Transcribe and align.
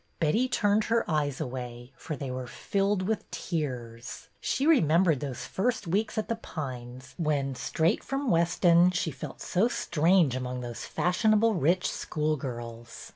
Betty 0.19 0.47
turned 0.49 0.85
her 0.85 1.05
eyes 1.07 1.39
away, 1.39 1.93
for 1.95 2.15
they 2.15 2.31
were 2.31 2.47
filled 2.47 3.03
with 3.03 3.29
tears. 3.29 4.29
She 4.39 4.65
remembered 4.65 5.19
those 5.19 5.45
first 5.45 5.85
weeks 5.85 6.17
at 6.17 6.27
The 6.27 6.37
Pines 6.37 7.13
when, 7.19 7.53
straight 7.53 8.03
from 8.03 8.31
Weston, 8.31 8.89
she 8.89 9.11
felt 9.11 9.41
so 9.41 9.67
strange 9.67 10.35
among 10.35 10.61
those 10.61 10.85
fashionable 10.85 11.53
rich 11.53 11.87
schoolgirls. 11.87 13.09